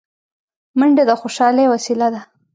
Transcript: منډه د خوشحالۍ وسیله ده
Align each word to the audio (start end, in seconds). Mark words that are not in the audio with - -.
منډه 0.79 1.03
د 1.09 1.11
خوشحالۍ 1.21 1.65
وسیله 1.69 2.07
ده 2.13 2.21